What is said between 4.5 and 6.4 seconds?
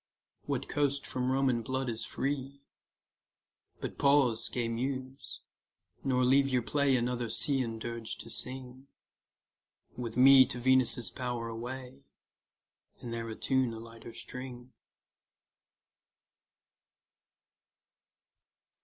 Muse, nor